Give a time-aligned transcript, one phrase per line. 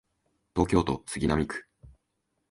[0.55, 1.67] 東京都杉並区